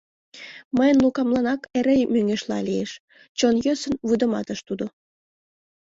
—Мыйын 0.77 0.97
Лукамланак 1.03 1.61
эре 1.77 1.95
мӧҥгешла 2.13 2.59
лиеш,— 2.67 2.91
чон 3.37 3.55
йӧсын 3.65 3.93
вудыматыш 4.07 4.59
тудо. 4.67 4.85